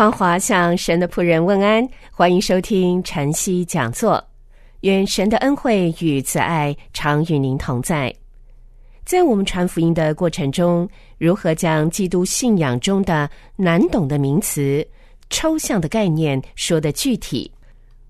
[0.00, 4.26] 芳华向神的仆人问安，欢迎收听晨曦讲座。
[4.80, 8.10] 愿神的恩惠与慈爱常与您同在。
[9.04, 14.82] 在我们传福音的过程中，如何将基督信仰中的难懂的名词、
[15.28, 17.52] 抽象的概念说得具体？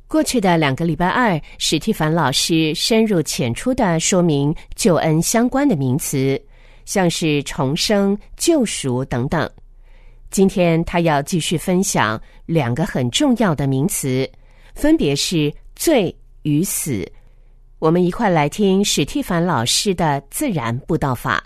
[0.07, 6.41] 过去的两个礼拜二，史蒂凡老师深入浅出的说明救恩相关的名词，
[6.85, 9.51] 像是重生、救赎等等。
[10.31, 14.31] 今天他要继续分享两个很重要的名词，
[14.75, 17.05] 分别是罪与死。
[17.81, 21.43] 我们一块来听史蒂凡老师的自然布道法。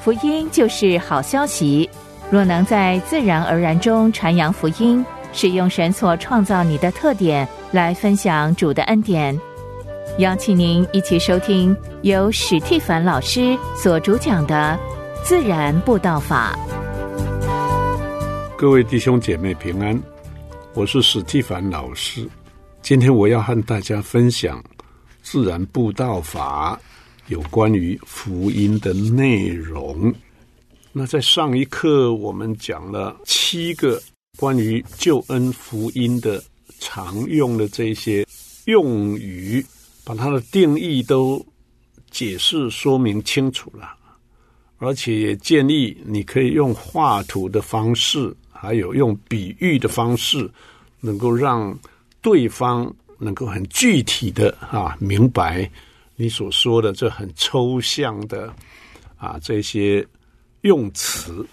[0.00, 1.88] 福音就是好消息，
[2.30, 9.38] 若能在自然而然中传扬福音，使用神所创造你的特点来分享主的恩典。
[10.18, 14.76] 邀请您一起收听由史蒂凡老师所主讲的。
[15.24, 16.58] 自然布道法，
[18.56, 20.00] 各位弟兄姐妹平安，
[20.74, 22.26] 我是史蒂凡老师。
[22.82, 24.62] 今天我要和大家分享
[25.22, 26.80] 自然布道法
[27.26, 30.12] 有关于福音的内容。
[30.92, 34.00] 那在上一课我们讲了七个
[34.38, 36.42] 关于救恩福音的
[36.80, 38.26] 常用的这些
[38.64, 39.64] 用语，
[40.04, 41.44] 把它的定义都
[42.10, 43.97] 解释说明清楚了。
[44.78, 50.48] 而且也建议你可以用画图的方式，还有用比喻的方式，
[51.00, 51.76] 能够让
[52.20, 55.68] 对方能够很具体的啊明白
[56.16, 58.52] 你所说的这很抽象的
[59.16, 60.06] 啊这些
[60.62, 61.46] 用词。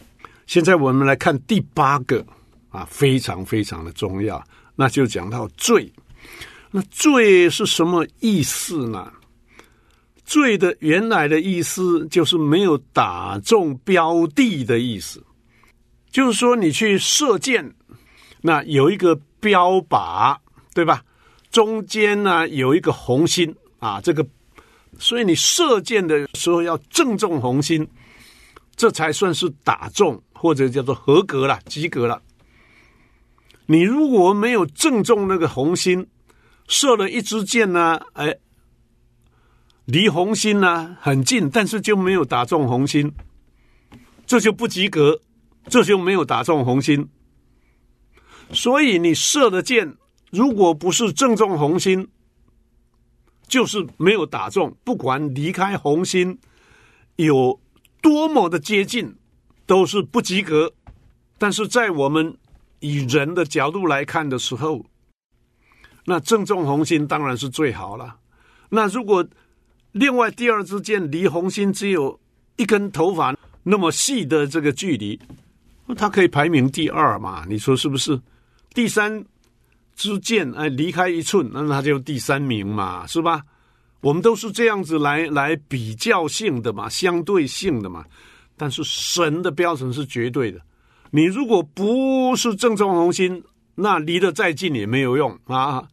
[0.47, 2.24] 现在我们来看第八个
[2.69, 4.44] 啊，非常非常的重要，
[4.75, 5.91] 那就讲到罪。
[6.69, 9.12] 那罪是什么意思呢？
[10.25, 15.24] 罪的原来的意思就是没有打中标的的意思，
[16.12, 17.75] 就是说你去射箭，
[18.41, 20.35] 那有一个标靶，
[20.74, 21.03] 对吧？
[21.52, 24.25] 中间呢有一个红心啊，这个，
[24.97, 27.88] 所以你射箭的时候要正中红心，
[28.75, 32.19] 这才算是打中或者叫做合格了、及格了。
[33.68, 36.08] 你如果没有正中那个红心，
[36.68, 38.35] 射了一支箭呢，哎。
[39.85, 43.13] 离红心呢很近，但是就没有打中红心，
[44.25, 45.22] 这就不及格，
[45.68, 47.07] 这就没有打中红心。
[48.51, 49.96] 所以你射的箭，
[50.31, 52.07] 如果不是正中红心，
[53.47, 54.75] 就是没有打中。
[54.84, 56.40] 不管离开红心
[57.16, 57.59] 有
[58.02, 59.16] 多么的接近，
[59.67, 60.73] 都是不及格。
[61.38, 62.35] 但是在我们
[62.79, 64.85] 以人的角度来看的时候，
[66.06, 68.17] 那正中红心当然是最好了。
[68.69, 69.28] 那如果
[69.96, 72.20] 另外，第二支箭离红心只有
[72.58, 73.34] 一根头发
[73.64, 75.18] 那么细的这个距离，
[75.96, 77.46] 它可以排名第二嘛？
[77.48, 78.20] 你说是不是？
[78.74, 79.24] 第三
[79.96, 83.42] 支箭哎，离开一寸，那它就第三名嘛，是吧？
[84.02, 88.04] 我们都是这样子来来比较性的嘛，相对性的嘛。
[88.58, 90.60] 但是神的标准是绝对的，
[91.10, 93.42] 你如果不是正中红心，
[93.76, 95.88] 那离得再近也没有用啊，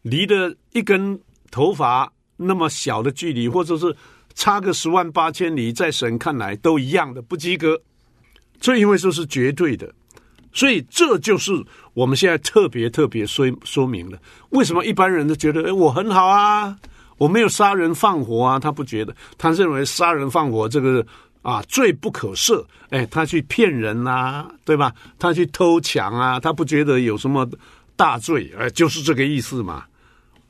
[0.00, 2.10] 离的一根头发。
[2.38, 3.94] 那么小的距离，或者是
[4.34, 7.78] 差个十万八千里，在神看来都一样的不及格。
[8.60, 9.92] 这因为说是绝对的，
[10.52, 11.52] 所以这就是
[11.94, 14.18] 我们现在特别特别说说明了
[14.50, 16.76] 为什么一般人都觉得哎我很好啊，
[17.18, 21.06] 我没有杀人放火啊，他不觉得，他认为杀人放火这个
[21.42, 24.92] 啊罪不可赦，哎，他去骗人啊，对吧？
[25.18, 27.48] 他去偷抢啊，他不觉得有什么
[27.96, 29.84] 大罪，哎，就是这个意思嘛。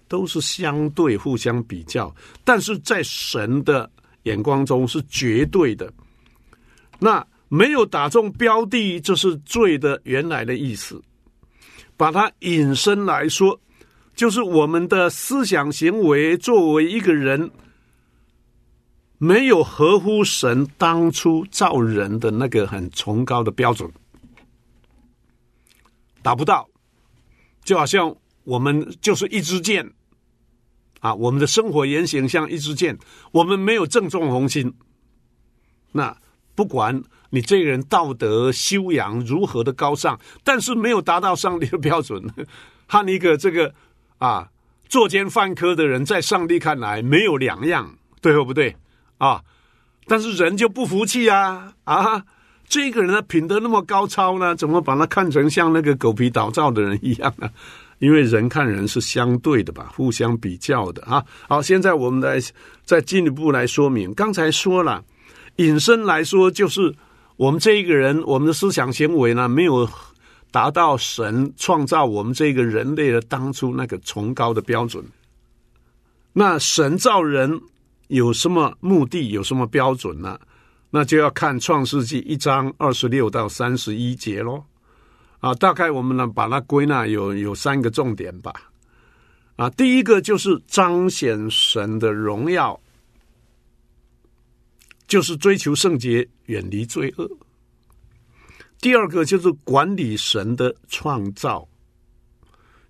[0.09, 2.15] 都是相对互相比较，
[2.45, 3.89] 但是在神的
[4.25, 5.93] 眼光中是绝对的。
[6.99, 11.01] 那没有打中标的，就是罪的原来的意思。
[11.97, 13.61] 把它引申来说，
[14.15, 17.51] 就是我们的思想行为，作为一个人，
[19.19, 23.91] 没有合乎神当初造人的那个很崇高的标准，
[26.23, 26.69] 达不到，
[27.65, 28.15] 就好像
[28.45, 29.93] 我们就是一支箭。
[31.01, 32.99] 啊，我们的生活言行像一支箭，
[33.33, 34.75] 我们没有正中红心，
[35.93, 36.17] 那
[36.55, 42.23] 不管你这个人道德修养如何的高尚，但是没有达到上帝的标准，
[42.87, 43.75] 和一个这个
[44.19, 44.49] 啊
[44.89, 48.77] 作奸犯科的人，在上帝看来没有两样，对或不对
[49.19, 49.43] 啊？
[50.07, 52.25] 但是人就不服气啊啊！
[52.67, 57.51] 这个人的品德那么高超呢，怎么把他看成像那个狗皮倒灶的人一样呢？
[57.99, 61.25] 因为人看人是相对的吧，互相比较的啊。
[61.49, 62.39] 好，现在我们来
[62.85, 64.13] 再进一步来说明。
[64.15, 65.05] 刚才说了，
[65.57, 66.95] 引申来说，就是
[67.37, 69.89] 我们这一个人，我们的思想行为呢，没有
[70.51, 75.05] 达到神创造我们这个人类的当初那个崇高的标准。
[76.33, 77.61] 那神造人
[78.07, 79.31] 有什么目的？
[79.31, 80.39] 有什么标准呢？
[80.91, 84.63] 那就要看创世纪一章二十六到三十一节喽。
[85.41, 88.53] 啊，大概我们呢把它归纳有有三个重点吧。
[89.57, 92.81] 啊，第一个就是彰显神的荣耀，
[95.07, 97.29] 就是追求圣洁，远离罪恶。
[98.81, 101.69] 第二个就是管理神的创造，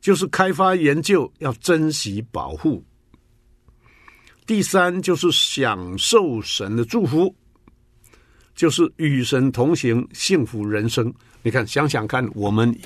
[0.00, 2.84] 就是开发研究，要珍惜保护。
[4.46, 7.34] 第三就是享受神的祝福，
[8.58, 11.14] 就是与神同行，幸福人生。
[11.42, 12.76] 你看，想想看，我们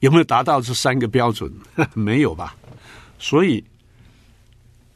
[0.00, 1.50] 有没有达到这三个标准？
[1.96, 2.54] 没有吧？
[3.18, 3.58] 所以，《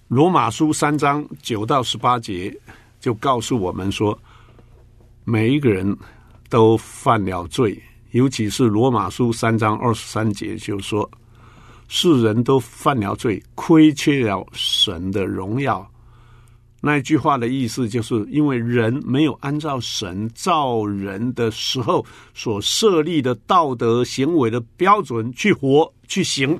[0.08, 2.54] 罗马书》三章九到十八节
[3.00, 4.16] 就告诉我们说，
[5.24, 5.96] 每一个人
[6.50, 11.10] 都犯了罪，尤其是《罗马书》三章二十三节就说，
[11.88, 15.90] 世人都犯了罪，亏缺了神的荣耀。
[16.80, 26.58] 那一句话的意思，就是因为人没有按照神造人的时候所设立的道德行为的标准去活去行，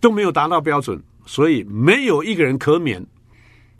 [0.00, 3.04] 都没有达到标准，所以没有一个人可免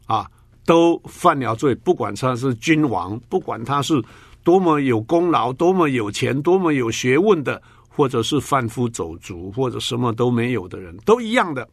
[0.06, 0.24] 啊，
[0.64, 1.74] 都犯了罪。
[1.74, 4.00] 不管他是君王，不管他是
[4.44, 11.68] 多么有功劳、多么有钱、多么有学问的，或者是贩夫走卒，或者什么都没有的人，都一样的。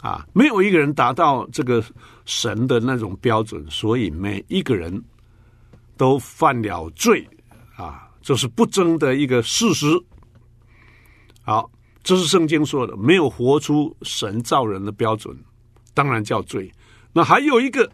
[0.00, 1.84] 啊，没有一个人达到这个
[2.24, 5.02] 神的那种标准，所以每一个人
[5.96, 7.28] 都犯了罪
[7.76, 9.86] 啊，这是不争的一个事实。
[11.42, 11.70] 好，
[12.02, 15.36] 这是圣经说的，没有活出神造人的标准，
[15.92, 16.72] 当然叫罪。
[17.12, 17.90] 那还有一个，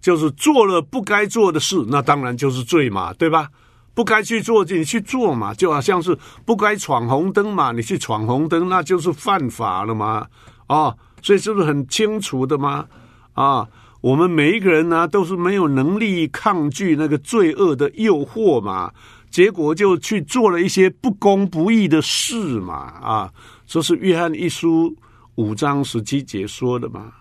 [0.00, 3.48] 就是做了不该做的事，那当然就是罪嘛，对吧？
[3.94, 10.26] 不该去做，你去做嘛，就好像是不该闯红灯嘛，你去闯红灯，那就是犯法了嘛。
[10.66, 12.86] 啊，所以是不是很清楚的吗？
[13.34, 13.66] 啊，
[14.00, 18.92] 我们每一个人呢，都是没有能力抗拒那个罪恶的诱惑嘛，
[19.30, 22.74] 结果就去做了一些不公不义的事嘛。
[22.74, 23.32] 啊，
[23.66, 24.94] 这是约翰一书
[25.34, 27.12] 五章十七节说的嘛。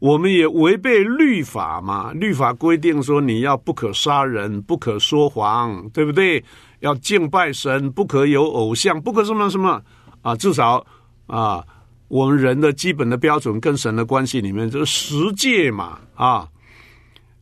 [0.00, 6.44] 我们也违背律法嘛，律法规定说你要不可杀人，不可说谎，对不对？
[6.80, 9.80] 要敬拜神，不可有偶像，不可什么什么
[10.20, 10.84] 啊，至少
[11.26, 11.64] 啊。
[12.08, 16.48] 我们人的基本的标准跟神的关系里面，就是十戒嘛，啊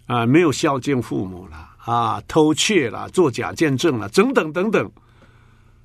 [0.06, 4.90] 啊，没有孝敬父母了，啊，偷窃了，做假见证了，等等等等，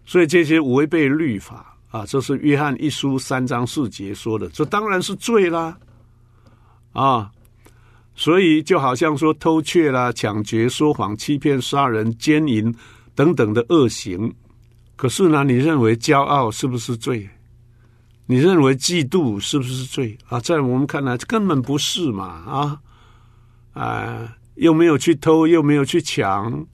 [0.05, 5.77] 所以这些违背律法啊，这是约翰一书三章四节说的，这当然是罪啦，
[6.93, 7.31] 啊，
[8.15, 12.73] 所以就好像说偷窃啦、抢劫、说谎、欺骗、杀人、奸淫
[13.15, 14.31] 等等的恶行，
[14.95, 17.27] 可是呢，你认为骄傲是不是罪？
[18.29, 20.37] 你认为嫉妒是不是罪啊？
[20.41, 22.25] 在我们看来，根本不是嘛！
[22.25, 22.81] 啊，
[23.71, 26.67] 啊，又没有去偷，又没有去抢，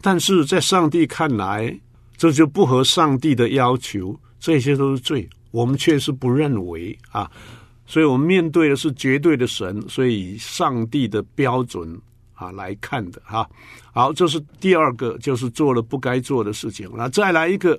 [0.00, 1.76] 但是在上帝看来，
[2.16, 5.28] 这就不合上帝的要求，这些都是罪。
[5.50, 7.28] 我们确实不认为啊，
[7.84, 12.00] 所以我们面对的是绝对的神，所以以上帝的标准
[12.34, 13.44] 啊来看的哈。
[13.92, 16.88] 好，这是第二个，就是做了不该做的事情。
[16.96, 17.76] 那再来一个，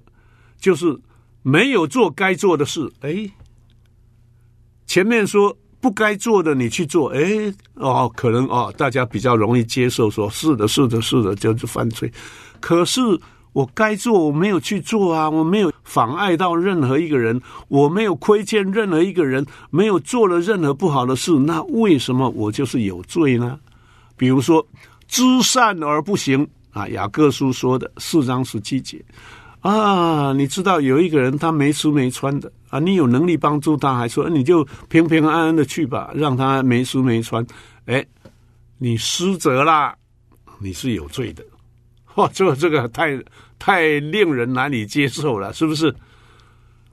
[0.60, 1.00] 就是。
[1.44, 3.30] 没有做该做的事，哎，
[4.88, 12.12] 前面说不该做的你去做，哎，哦，可能哦，大家比较容易接受，说是的，是的，是的，就是犯罪。
[12.62, 13.02] 可是
[13.52, 23.60] 我该做，我没有去做啊，我没有妨碍到任何一个人，我没有亏欠任何一个人，没有做了任何不好的事，那为什么我就是有罪呢？
[24.16, 24.66] 比如说
[25.10, 29.04] 知善而不行啊，雅各书说的四章十七节。
[29.64, 37.46] 啊，你知道有一个人他没吃没穿的啊，你有能力帮助他，还说你就平平安安的去吧，让他没吃没穿，
[37.86, 38.06] 哎，
[38.78, 39.96] 你失责啦，
[40.60, 41.42] 你是有罪的，
[42.16, 43.18] 哇，这这个太
[43.58, 45.96] 太令人难以接受了，是不是？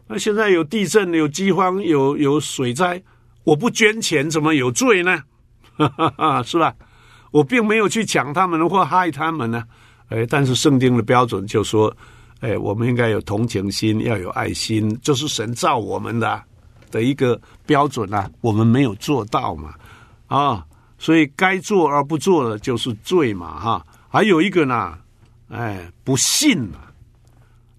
[0.06, 3.02] 那现在有地震、有饥荒、有有水灾，
[3.42, 5.20] 我不捐钱怎么有罪呢？
[5.76, 6.72] 哈哈哈，是吧？
[7.32, 9.64] 我并没有去抢他们或害他们呢。
[10.08, 11.96] 哎，但是圣经的标准就说，
[12.40, 16.42] 哎，我们应该有同情心，要有爱心，这是神造我们的
[16.90, 18.30] 的一个标准啊。
[18.40, 19.74] 我们没有做到嘛，
[20.26, 20.66] 啊，
[20.98, 23.86] 所以该做而不做的就是罪嘛，哈。
[24.08, 24.98] 还有一个呢，
[25.48, 26.80] 哎，不信嘛，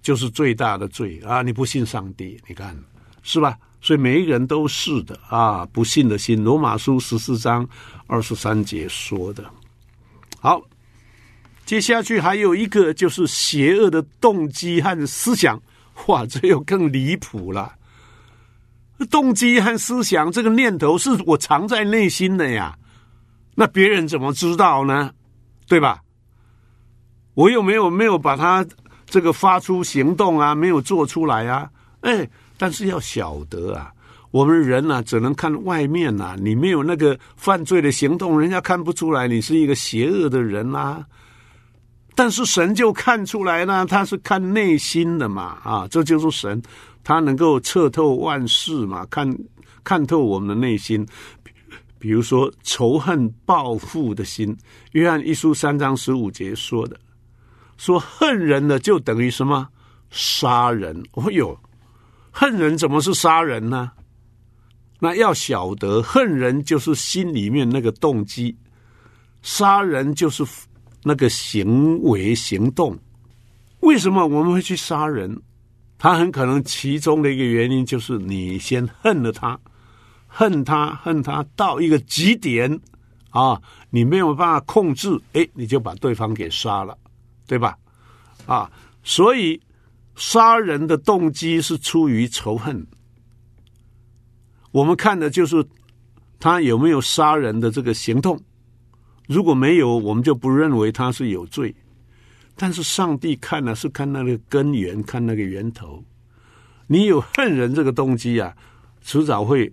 [0.02, 1.42] 就是最大的罪啊！
[1.42, 2.78] 你不信上帝，你看
[3.22, 3.58] 是吧？
[3.82, 6.44] 所以每一个人都是的啊，不信的心。
[6.44, 7.68] 罗马书十四章
[8.06, 9.44] 二十三节说的。
[10.40, 10.62] 好，
[11.72, 15.58] 接下去还有一个就是邪恶的动机和思想，
[16.08, 17.74] 哇，这又更离谱了。
[19.10, 22.78] 动机和思想这个念头是我藏在内心的呀，
[23.56, 25.14] 那别人怎么知道呢？
[25.66, 26.02] 对吧？
[27.36, 28.68] 我又没有没有把它
[29.06, 31.70] 这个发出行动啊，没有做出来啊，
[32.02, 33.90] 哎，但是要晓得啊，
[34.32, 41.06] 我们人呐只能看外面呐，你没有那个犯罪的行动，人家看不出来你是一个邪恶的人啊。
[42.16, 46.62] 但是神就看出来呢，他是看内心的嘛，啊，这就是神，
[47.04, 49.38] 他能够彻透万事嘛，看
[49.84, 51.08] 看透我们的内心。
[51.98, 54.58] 比如说仇恨报复的心，
[54.94, 57.00] 约翰一书三章十五节说的。
[57.78, 59.68] 说恨人的就等于什么？
[60.10, 61.02] 杀人！
[61.14, 61.58] 哦呦，
[62.32, 63.92] 恨人怎么是杀人呢？
[65.00, 68.56] 那要晓得，恨人就是心里面那个动机，
[69.42, 70.44] 杀人就是
[71.04, 72.98] 那个行为行动。
[73.82, 75.42] 为什么我们会去杀人？
[75.98, 79.60] 他很可能其中的一个原因就是你先恨了他，
[80.28, 82.80] 恨他恨他到一个极点
[83.30, 86.98] 啊，你没有办法控制，哎，你就把对方给杀了。
[87.48, 87.78] 对吧？
[88.46, 88.72] 啊，
[89.04, 89.60] 所以
[90.16, 92.88] 杀人的动机是出于仇恨。
[94.72, 95.62] 我们看的就是
[96.40, 98.42] 他有没有杀人的这个行动。
[99.28, 101.74] 如果没有，我们就不认为他是有罪。
[102.56, 106.04] 但是上帝看呢，是看那个根源，看那个源头。
[106.88, 108.56] 你有恨人这个动机啊，
[109.02, 109.72] 迟早会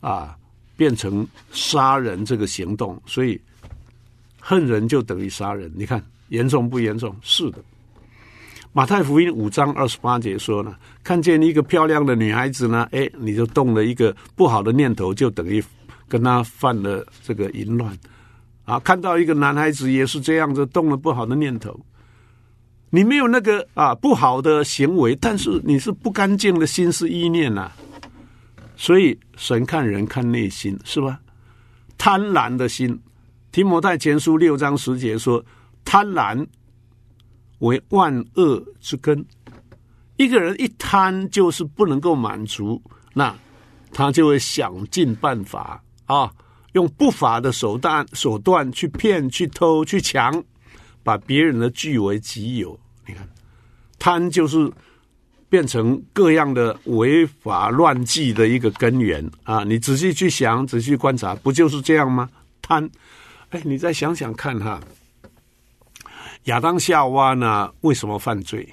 [0.00, 0.36] 啊
[0.76, 3.00] 变成杀人这个行动。
[3.06, 3.40] 所以
[4.38, 5.70] 恨人就等于杀人。
[5.74, 6.02] 你看。
[6.30, 7.12] 严重不严重？
[7.22, 7.58] 是的。
[8.72, 15.60] 马太福音五章二十八节说呢，看见一个漂亮的女孩子呢，哎，你就动了一个不好的念头，就等于
[16.06, 17.98] 跟她犯了这个淫乱。
[18.70, 21.78] 啊，看到一个男孩子也是这样子，动了不好的念头，
[22.90, 27.72] 你没有那个啊不好的行为，但是你是不干净的心思意念呐。
[28.76, 31.18] 所以神看人看内心是吧？
[31.98, 32.98] 贪婪的心，
[33.50, 35.44] 提摩太前书六章十节说。
[35.82, 36.46] 贪婪
[37.60, 39.24] 为万恶之根。
[40.18, 42.80] 一个人一贪，就是不能够满足，
[43.14, 43.34] 那
[43.90, 46.30] 他就会想尽办法啊，
[46.72, 50.42] 用不法的手段手段去骗、去偷、去抢，
[51.02, 52.78] 把别人的据为己有。
[53.06, 53.28] 你看，
[53.98, 54.70] 贪就是
[55.48, 59.64] 变成各样的违法乱纪的一个根源啊！
[59.64, 62.30] 你仔细去想，仔细观察，不就是这样吗？
[62.62, 62.88] 贪，
[63.48, 64.80] 哎，你再想想看哈。
[66.44, 67.72] 亚当夏娃呢？
[67.80, 68.66] 为什么犯罪？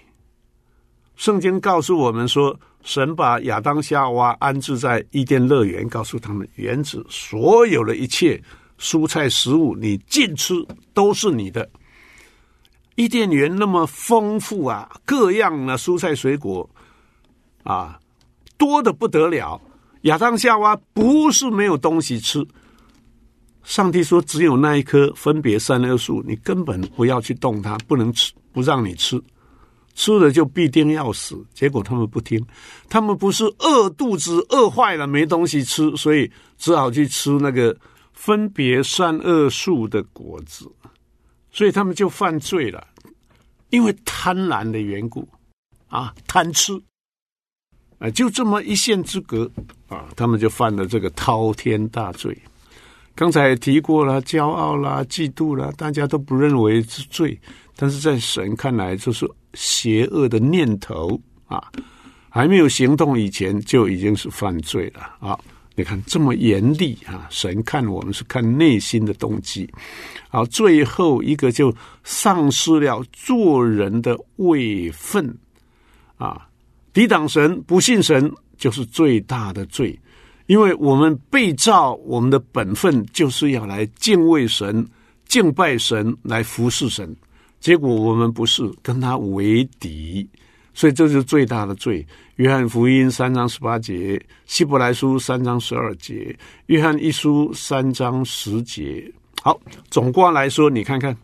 [1.15, 2.57] 圣经告诉我们说，
[2.87, 8.41] 神把亚当夏娃安置在伊甸乐园，告诉他们，园子所有的一切
[8.79, 10.53] 蔬菜食物，你尽吃
[10.93, 11.69] 都是你的。
[12.95, 16.67] 伊甸园那么丰富啊，各样的蔬菜水果
[17.63, 17.99] 啊，
[18.57, 19.61] 多的不得了。
[20.03, 22.41] 亚当夏娃不是没有东西吃。
[23.63, 29.21] 上帝说：“只有那一棵分别善恶树，你根本不要去动它，不能吃，不让你吃，
[29.97, 32.41] 吃了就必定要死。”结果他们不听，
[32.87, 37.75] 他们不是饿肚子饿坏了没东西吃，所以只好去吃那个
[38.13, 40.71] 分别善恶树的果子，
[41.51, 42.87] 所以他们就犯罪了，
[43.71, 45.27] 因为贪婪的缘故
[45.87, 46.79] 啊，贪吃
[47.99, 49.49] 啊，就这么一线之隔
[49.89, 52.37] 啊，他们就犯了这个滔天大罪。
[53.15, 57.39] 刚才提过了，骄傲啦、嫉妒啦，大家都不认为是罪，
[57.75, 59.27] 但是在神看来，就是
[59.57, 61.71] 邪恶的念头啊，
[62.29, 65.37] 还没有行动以前就已经是犯罪了啊！
[65.75, 69.67] 你看这么严厉啊，神看我们是看内心的动机，
[70.29, 71.73] 好，最后一个就
[72.03, 75.35] 丧失了做人的位分
[76.17, 76.47] 啊，
[76.93, 79.97] 抵挡神、不信神，就是最大的罪。
[80.45, 84.87] 因为我们被造，我们的本分就是要来敬畏神、
[85.27, 87.13] 敬拜神、来服侍神。
[87.59, 90.27] 结果我们不是跟他为敌，
[90.73, 92.05] 所以这是最大的罪。
[92.35, 96.37] 约翰福音三章十八节，希伯来书三章十二节，
[96.67, 99.11] 约翰一书三章十节。
[99.41, 99.59] 好，
[99.89, 101.15] 总括来说，你看看，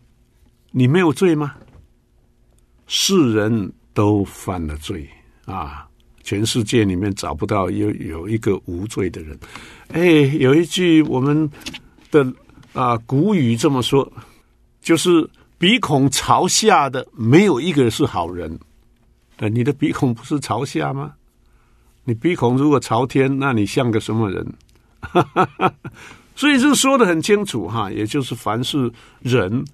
[0.72, 1.54] 你没有罪吗？
[2.86, 5.08] 世人都犯了罪
[5.46, 5.86] 啊！
[6.22, 9.38] 全世界里面找不到有有一个无罪的人。
[9.88, 10.02] 哎，
[10.38, 11.48] 有一句我们
[12.10, 12.26] 的
[12.72, 14.10] 啊古语这么说，
[14.80, 18.58] 就是鼻孔朝下的没有一个是好人。
[19.36, 21.12] 呃，你的鼻孔不是朝下吗？
[22.04, 24.52] 你鼻孔如果朝天，那你像个什么人？
[26.36, 29.64] 所以这说的很清楚哈，也就是凡是人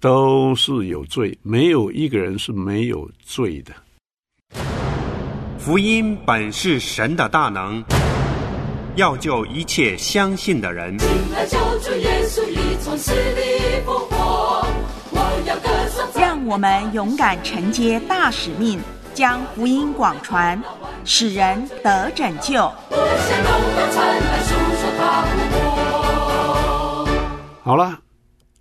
[0.00, 3.72] 都是有罪，没有一个人是没有罪的。
[5.58, 7.84] 福音本是神的大能，
[8.96, 10.96] 要救一切相信的人。
[14.16, 14.19] 让
[16.50, 18.80] 我们勇敢承接大使命，
[19.14, 20.60] 将福音广传，
[21.04, 22.62] 使人得拯救。
[27.62, 28.00] 好了，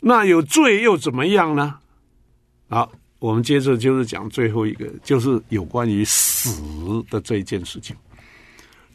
[0.01, 1.77] 那有罪又怎么样呢？
[2.69, 6.62] 好，我们接着就是讲最后一个，就是有关于死
[7.10, 7.96] 的这一件事情。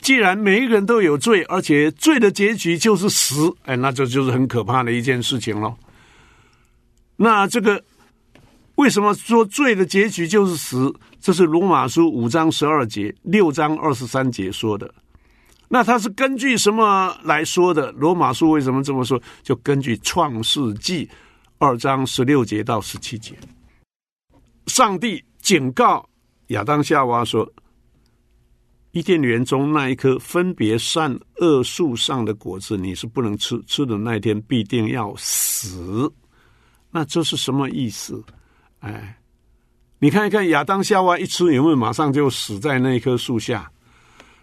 [0.02, 5.74] 既然每一个人都有罪，而且罪的结局就是死，哎，那这就是很可怕的一件事情了。
[7.16, 7.82] 那这个
[8.76, 10.92] 为什么说罪的结局就是死？
[11.20, 14.92] 这是罗马书五章十二节、六章二十三节说的。
[15.68, 17.90] 那他是根据什么来说的？
[17.92, 19.20] 罗马书为什么这么说？
[19.42, 21.08] 就根据创世纪
[21.58, 23.34] 二章十六节到十七节，
[24.66, 26.06] 上帝警告
[26.48, 27.50] 亚当夏娃说
[28.92, 36.12] ：“伊甸园中那一棵分别善恶树上的果子，你是不能吃，吃的那一天必定要死。”
[36.92, 38.22] 那这是什么意思？
[38.84, 39.16] 哎，
[39.98, 43.70] 你看一看亚当夏娃一吃，有没有马上就死在那棵树下？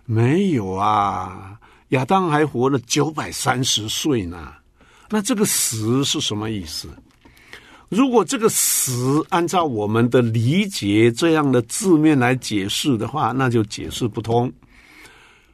[0.05, 4.51] 没有啊，亚当还活了九百三十岁呢。
[5.09, 6.89] 那这个死是什么意思？
[7.87, 14.51] 如果这个死按照我们的理解这样的字面来解释的话，那就解释不通。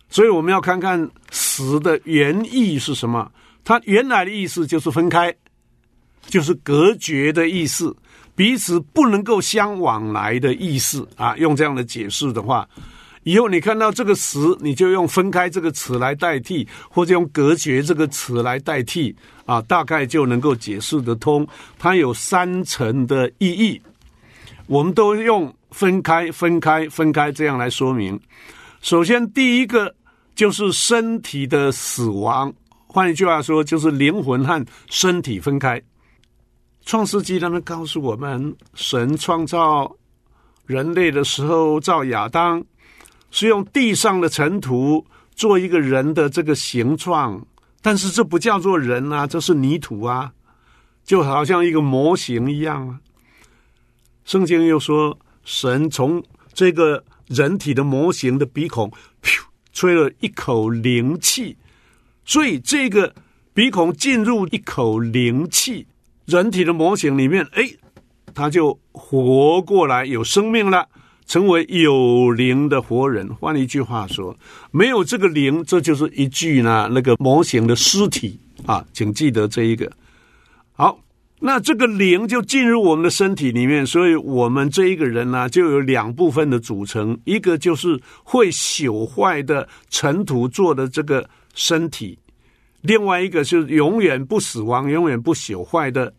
[0.07, 3.29] 所以我们要看看死的原意是什么。
[3.65, 5.35] 它原来的意思就是分开。
[6.29, 7.95] 就是隔绝的意思，
[8.37, 11.35] 彼此不能够相往来的意思啊。
[11.37, 12.69] 用这样的解释的话，
[13.23, 19.15] 以后你看到这个词，你就用分开这个词来代替，或者用隔绝这个词来代替
[19.47, 21.45] 啊，大概就能够解释得通。
[21.79, 23.81] 它有三层的意义，
[24.67, 28.19] 我们都用分开、分开、分开这样来说明。
[28.81, 29.93] 首先，第一个
[30.35, 32.53] 就是身体的死亡，
[32.85, 35.81] 换一句话说，就是灵魂和身体分开。
[36.87, 39.93] 创世纪他们告诉我们，神创造
[40.65, 42.63] 人类的时候，造亚当
[43.29, 47.45] 是用地上的尘土做一个人的这个形状，
[47.81, 50.31] 但是这不叫做人啊，这是泥土啊，
[51.03, 52.97] 就好像一个模型一样啊。
[54.23, 56.23] 圣经又说，神从
[56.53, 58.89] 这个人体的模型的鼻孔，
[59.73, 61.57] 吹了一口灵气，
[62.23, 63.13] 所以这个
[63.53, 65.85] 鼻孔进入一口灵气。
[66.27, 67.63] 人体的模型里面，哎，
[68.35, 70.85] 他就活过来，有生命了，
[71.25, 73.33] 成为有灵的活人。
[73.35, 74.35] 换一句话说，
[74.69, 79.89] 没有这个灵，这就是一具呢那个模型的尸体啊，请记得这一个。
[80.73, 80.99] 好，
[81.39, 92.19] 那这个灵就进入我们的身体里面，所以我们这一个人呢，就有两部分的组成，一个就是会朽坏的尘土做的这个身体。
[92.87, 96.13] 另外一个是永远不死亡、永远不朽坏的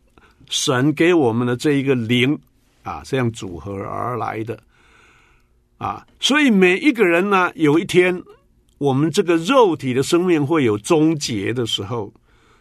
[0.51, 2.39] 神给我们的这一个灵
[2.83, 4.61] 啊，这样组合而来的
[5.79, 8.23] 啊，所以每一个人呢，有一天
[8.77, 12.13] 我们这个肉体的生命会有终结的时候，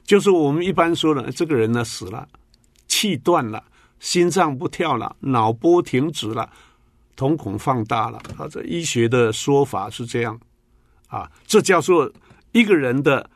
[0.05, 2.25] 就是我们一般说的，这个人呢死了，
[2.87, 3.61] 气断了，
[3.99, 6.49] 心脏不跳了，脑波停止了，
[7.17, 10.39] 瞳孔放大了，啊，这医学的说法是这样
[11.09, 12.09] 啊，这叫做
[12.53, 13.29] 一个人的。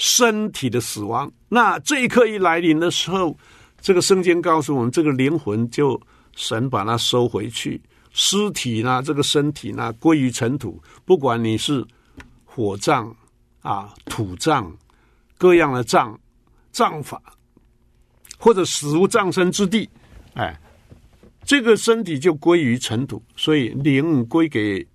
[0.00, 3.36] 身体的死亡，那这一刻一来临的时候，
[3.82, 6.00] 这个圣经告诉我们，这个灵魂就
[6.34, 7.78] 神把它收回去，
[8.10, 10.82] 尸体呢，这个身体呢归于尘土。
[11.04, 11.86] 不管你是
[12.46, 13.14] 火葬
[13.60, 14.74] 啊、土葬
[15.36, 16.18] 各样的葬
[16.72, 17.20] 葬法，
[18.38, 19.86] 或者死无葬身之地，
[20.32, 20.58] 哎，
[21.44, 23.22] 这个身体就归于尘土。
[23.36, 24.86] 所以灵归给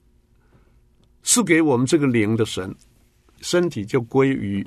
[1.22, 2.76] 赐给我们这个灵的神，
[3.42, 4.66] 身体就归于。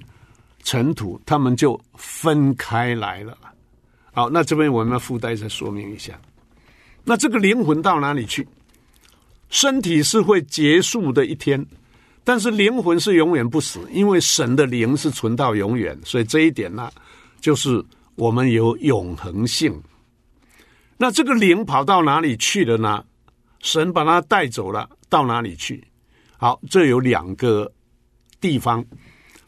[0.68, 3.38] 尘土，他们就分开来了。
[4.12, 6.20] 好，那这边我们要附带再说明一下。
[7.04, 8.46] 那这个灵魂到哪里去？
[9.48, 11.66] 身体是会结束的一天，
[12.22, 15.98] 但是灵魂是永远不死，因为神的灵是存到永远。
[16.04, 16.92] 所以这一点呢，
[17.40, 17.82] 就是
[18.14, 19.74] 我们有永恒性。
[20.98, 23.02] 那这个灵跑到哪里去了呢？
[23.60, 25.82] 神把它带走了，到哪里去？
[26.36, 27.72] 好，这有两个
[28.38, 28.84] 地方。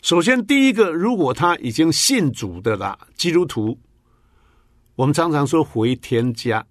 [0.03, 3.79] 首先，第一个，如果他已经信主的了，基督徒，
[4.97, 6.67] 我们常常说回天家，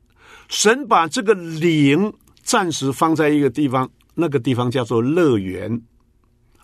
[0.48, 2.12] 神把这个灵
[2.42, 5.80] 暂时放在一个地方，那个地方叫做乐园。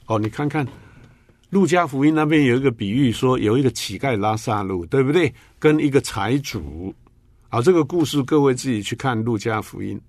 [0.07, 0.67] 哦，你看看，
[1.51, 5.31] 路加福音那边有一个比喻，说有一个乞丐拉萨路，对不对？
[5.59, 6.93] 跟一个财主。
[7.47, 10.01] 好，这个故事各位自己去看路加福音。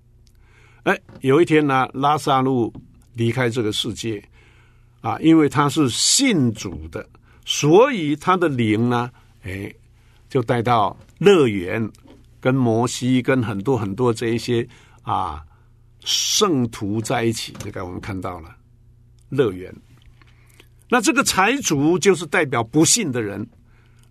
[0.83, 2.73] 哎，有一天呢，拉萨路
[3.13, 4.23] 离开这个世界。
[5.01, 7.07] 啊，因为他是信主的，
[7.45, 9.09] 所以他的灵呢，
[9.43, 9.73] 哎，
[10.29, 11.89] 就带到乐园，
[12.39, 14.67] 跟摩西、跟很多很多这一些
[15.03, 15.41] 啊
[16.03, 17.53] 圣徒在一起。
[17.59, 18.55] 这个我们看到了
[19.29, 19.73] 乐园。
[20.89, 23.45] 那这个财主就是代表不信的人，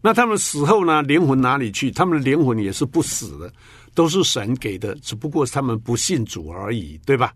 [0.03, 1.90] 那他们死后呢，灵魂哪里去？
[1.90, 3.53] 他们的灵魂也是不死的，
[3.94, 7.33] 都是神给的，只不过他们不信主而已，对吧？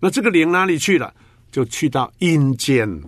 [0.00, 1.12] 那这个灵哪里去了？
[1.50, 3.02] 就去到阴间，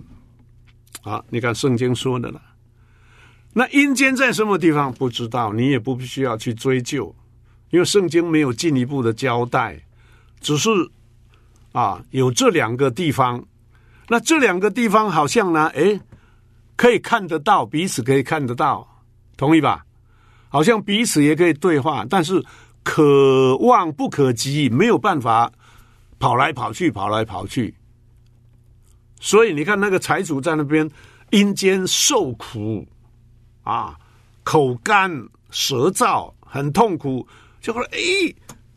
[1.02, 2.40] 啊，你看圣经说的了。
[3.52, 4.92] 那阴间在什么地方？
[4.92, 7.14] 不知道，你也不必须要去追究，
[7.70, 9.80] 因为圣经没有进一步的交代，
[10.40, 10.70] 只是
[11.72, 13.44] 啊，有这两个地方。
[14.08, 16.00] 那这两个地方好像呢，哎，
[16.76, 19.04] 可以看得到，彼此可以看得到，
[19.36, 19.84] 同意吧？
[20.48, 22.44] 好像彼此也可以对话，但是
[22.82, 25.52] 可望不可及，没有办法
[26.18, 27.74] 跑来跑去，跑来跑去。
[29.20, 30.90] 所以你看，那个财主在那边
[31.28, 32.88] 阴间受苦
[33.62, 33.94] 啊，
[34.42, 35.12] 口干
[35.50, 37.26] 舌燥，很痛苦。
[37.60, 37.98] 就说：“哎，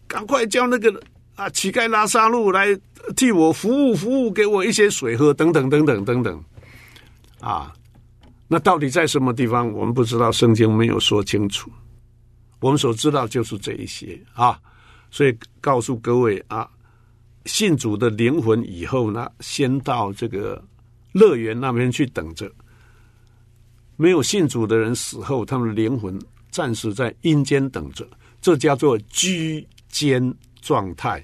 [0.06, 1.02] 赶快叫那个
[1.36, 2.78] 啊乞丐拉萨路来
[3.16, 6.44] 替我服务，服务给我一些水喝，等等等等等等。”
[7.40, 7.74] 啊，
[8.50, 9.72] 那到底在什么地方？
[9.72, 11.72] 我们不知道，圣经没有说清楚。
[12.60, 14.60] 我们所知道就是这一些啊，
[15.10, 16.70] 所以告诉各位啊。
[17.46, 20.64] 信主的灵魂以后呢，先到这个
[21.12, 22.52] 乐园那边去等着。
[23.98, 26.18] 没有信主的人死后，他们的灵魂
[26.50, 28.08] 暂时在阴间等着，
[28.42, 31.24] 这叫做居间状态。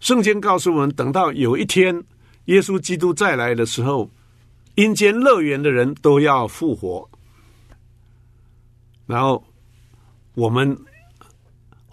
[0.00, 2.04] 圣经告诉我们，等到有一天
[2.44, 4.10] 耶稣基督再来的时候，
[4.74, 7.08] 阴间乐园的人都要复活，
[9.06, 9.42] 然后
[10.34, 10.78] 我们。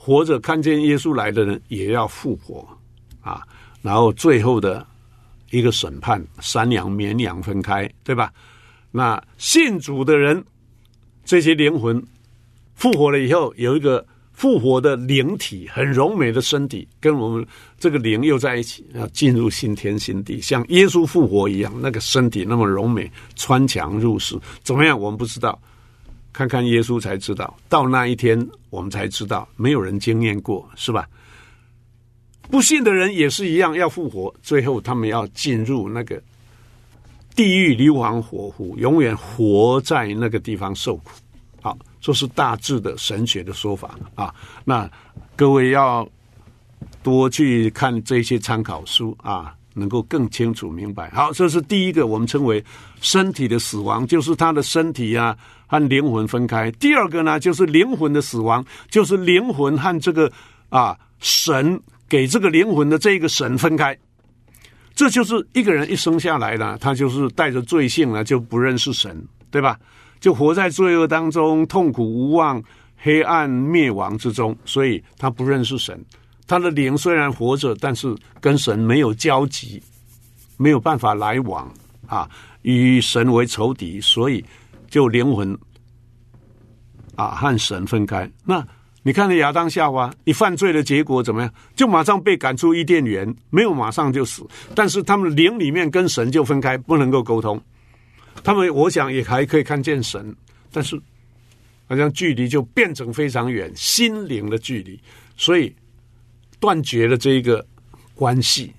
[0.09, 2.67] 活着看见耶稣来的人也要复活
[3.21, 3.43] 啊！
[3.83, 4.83] 然后最后的
[5.51, 8.33] 一个审判，山羊绵羊分开，对吧？
[8.89, 10.43] 那信主的人，
[11.23, 12.03] 这些灵魂
[12.73, 17.45] 复活了以后，有一个复活的灵体，很柔美的身体，跟我们
[17.77, 24.99] 这个灵又在一起，要进入新天新地，像耶稣复活一样，那个身体那么柔美，穿墙入室，怎么样？
[24.99, 25.61] 我们不知道。
[26.31, 31.07] 看看耶稣才知道，到那一天我们才知道，没有人经验过，是吧？
[32.49, 36.21] 不信的人也是一样，要复活，最后他们要进入那个
[37.35, 41.11] 地狱硫磺火湖，永远活在那个地方受苦。
[41.61, 44.33] 好，这是大致的神学的说法啊。
[44.63, 44.89] 那
[45.35, 46.07] 各位要
[47.03, 49.55] 多去看这些参考书啊。
[49.75, 51.09] 能够更清楚明白。
[51.11, 52.61] 好，这是第一个，我们称为
[52.99, 55.37] 身体的死亡，就是他的身体啊
[55.69, 56.71] 和灵魂分开。
[56.71, 60.29] 第二个呢，就是灵魂的死亡，就是灵魂和这个
[60.69, 61.79] 啊神
[62.09, 63.95] 给这个灵魂的这个神分开。
[64.95, 69.79] 这就是一个人一生下来呢，他就是带着罪性了，就不认识神，对吧？
[70.19, 72.61] 就活在罪恶当中，痛苦无望，
[72.97, 76.03] 黑暗灭亡之中，所以他不认识神。
[76.45, 79.81] 他的灵虽然活着，但是跟神没有交集，
[80.57, 81.71] 没有办法来往
[82.05, 82.29] 啊，
[82.63, 84.43] 与神为仇敌，所以
[84.89, 85.57] 就灵魂
[87.15, 88.29] 啊和神分开。
[88.43, 88.65] 那
[89.03, 91.53] 你看，亚当夏娃一犯罪的结果怎么样？
[91.75, 97.61] 就马上被赶出伊甸园，没有马上就死，但是他们灵里面跟神就分开，不能够沟通。
[98.43, 100.35] 他们我想也还可以看见神，
[100.71, 100.99] 但是
[101.87, 104.99] 好像距离就变成非常远，心灵的距离，
[105.37, 105.73] 所以。
[106.61, 107.65] 断绝了这一个
[108.13, 108.69] 关系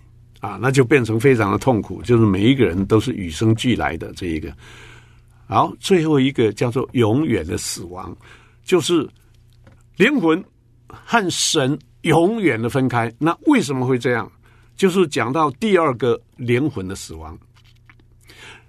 [0.41, 2.03] 啊，那就变成非常的痛苦。
[2.03, 4.53] 就是每一个人都是与生俱来的这一个。
[5.51, 8.17] 好，最后一个叫做永远的死亡，
[8.65, 9.05] 就是
[9.97, 10.43] 灵魂
[10.87, 13.13] 和神永远的分开。
[13.19, 14.31] 那为什么会这样？
[14.77, 17.37] 就是讲到第二个灵魂的死亡。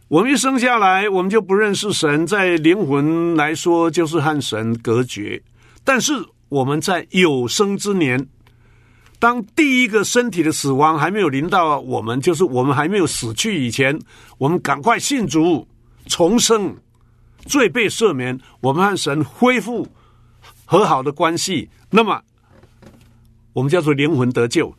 [0.07, 5.39] 我们一生下来，我们就不认识神，在灵魂来说就是和神隔绝。
[5.83, 6.13] 但是
[6.49, 8.27] 我们在有生之年。
[9.19, 13.95] 当第一个身体的死亡还没有临到我们，就是我们还没有死去以前，
[14.39, 15.67] 我们赶快信主
[16.05, 16.75] 重生，
[17.45, 19.87] 罪被赦免，我们和神恢复
[20.65, 22.21] 和好的关系，那么
[23.53, 24.73] 我们叫做灵魂得救。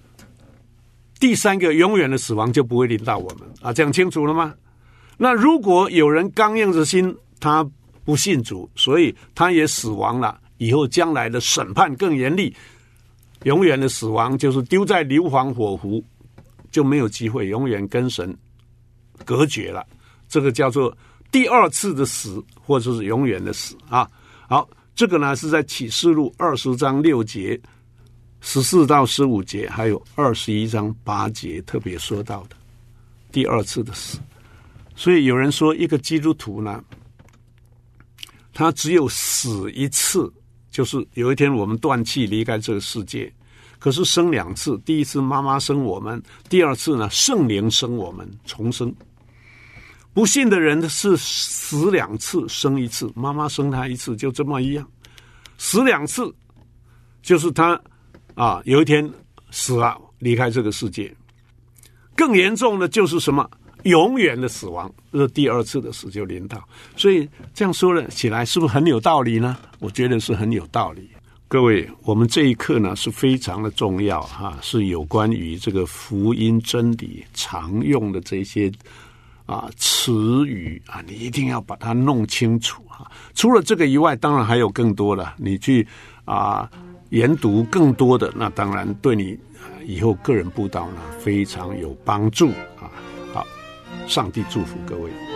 [1.20, 3.72] 第三个，永远的死亡就不会临到我们啊！
[3.72, 4.54] 讲清楚了吗？
[5.16, 7.64] 那如果有人刚硬着心，他
[8.04, 12.52] 不信主，所以他也死亡了，以后将来的审判更严厉，
[13.44, 16.02] 永远的死亡就是丢在硫磺火湖，
[16.72, 18.36] 就没有机会永远跟神
[19.24, 19.86] 隔绝了。
[20.28, 20.96] 这个叫做
[21.32, 24.08] 第二次的死，或者是永远的死啊！
[24.46, 27.60] 好，这个呢是在启示录二十章六节。
[28.44, 32.56] 十四到十五节，还有二十一章八节特别说到的
[33.30, 34.18] 第二次的死，
[34.96, 36.82] 所以有人说，一个基督徒呢，
[38.52, 40.28] 他只有死一次，
[40.72, 43.32] 就是有一天我们断气离开这个世界。
[43.78, 48.92] 可是生两次，第一次妈妈生我们，第二次呢圣灵生我们重生。
[50.14, 54.86] 不信的人是死两次生一次，妈妈生他一次就这么一样，
[55.58, 56.32] 死两次
[57.22, 57.80] 就是他。
[58.34, 59.06] 啊，有一天
[59.50, 61.14] 死了，离开这个世界。
[62.16, 63.46] 更严重的就是什么？
[63.82, 66.66] 永远的死亡，这第二次的死就临到。
[66.96, 69.58] 所以这样说了起来，是不是很有道理呢？
[69.80, 71.10] 我觉得是很有道理。
[71.46, 78.72] 各位，我们这一课呢是非常的重要哈，是有关于这个福音真理常用的这些
[79.46, 83.10] 啊词语啊，你一定要把它弄清楚啊。
[83.34, 85.86] 除了这个以外，当然还有更多的，你去
[86.24, 86.70] 啊。
[87.12, 89.38] 研读更多的，那当然对你
[89.84, 92.48] 以后个人布道呢非常有帮助
[92.80, 92.88] 啊！
[93.34, 93.46] 好，
[94.06, 95.31] 上帝祝福各位。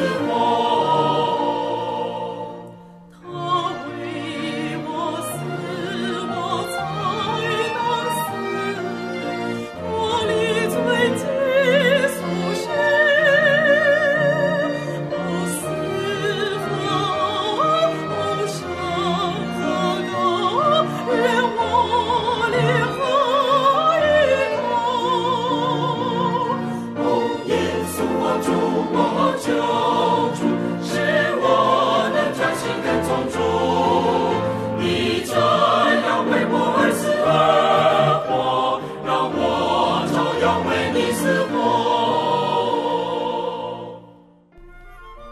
[0.00, 0.29] Thank you.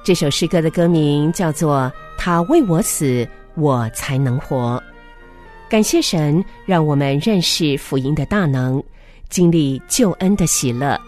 [0.08, 1.80] 这首诗歌的歌名叫做
[2.16, 4.82] 《他为我死，我才能活》。
[5.70, 8.82] 感谢神，让我们认识福音的大能，
[9.28, 10.98] 经历救恩的喜乐。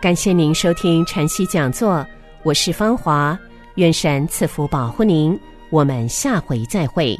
[0.00, 2.04] 感谢您收听晨曦讲座，
[2.42, 3.38] 我是芳华，
[3.76, 5.38] 愿神赐福保护您，
[5.70, 7.16] 我们下回再会。